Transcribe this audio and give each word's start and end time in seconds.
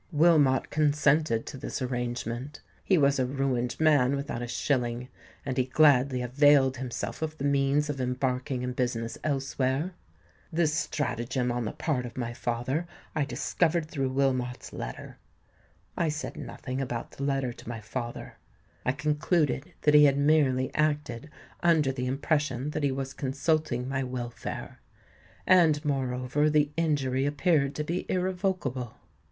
Wilmot 0.11 0.71
consented 0.71 1.45
to 1.45 1.57
this 1.57 1.79
arrangement: 1.79 2.59
he 2.83 2.97
was 2.97 3.19
a 3.19 3.25
ruined 3.27 3.79
man 3.79 4.15
without 4.15 4.41
a 4.41 4.47
shilling; 4.47 5.09
and 5.45 5.55
he 5.57 5.65
gladly 5.65 6.23
availed 6.23 6.77
himself 6.77 7.21
of 7.21 7.37
the 7.37 7.43
means 7.43 7.87
of 7.87 8.01
embarking 8.01 8.63
in 8.63 8.73
business 8.73 9.19
elsewhere. 9.23 9.93
This 10.51 10.73
stratagem 10.73 11.51
on 11.51 11.65
the 11.65 11.71
part 11.71 12.07
of 12.07 12.17
my 12.17 12.33
father 12.33 12.87
I 13.13 13.25
discovered 13.25 13.85
through 13.85 14.09
Wilmot's 14.09 14.73
letter. 14.73 15.19
I 15.95 16.09
said 16.09 16.35
nothing 16.35 16.81
about 16.81 17.11
the 17.11 17.23
letter 17.23 17.53
to 17.53 17.69
my 17.69 17.79
father: 17.79 18.37
I 18.83 18.93
concluded 18.93 19.71
that 19.83 19.93
he 19.93 20.05
had 20.05 20.17
merely 20.17 20.73
acted 20.73 21.29
under 21.61 21.91
the 21.91 22.07
impression 22.07 22.71
that 22.71 22.81
he 22.81 22.91
was 22.91 23.13
consulting 23.13 23.87
my 23.87 24.03
welfare; 24.03 24.81
and 25.45 25.85
moreover 25.85 26.49
the 26.49 26.71
injury 26.75 27.27
appeared 27.27 27.75
to 27.75 27.83
be 27.83 28.07
irrevocable. 28.09 28.95